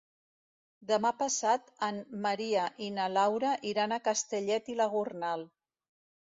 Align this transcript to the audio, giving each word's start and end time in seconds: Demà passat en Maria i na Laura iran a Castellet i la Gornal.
Demà 0.91 1.09
passat 1.19 1.69
en 1.87 1.99
Maria 2.23 2.63
i 2.87 2.87
na 2.95 3.05
Laura 3.19 3.53
iran 3.73 3.95
a 3.95 4.01
Castellet 4.09 4.73
i 4.75 4.79
la 4.81 4.89
Gornal. 4.97 5.47